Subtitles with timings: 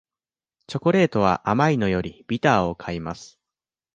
[0.65, 3.39] チョコレートは甘いのよりビターを買います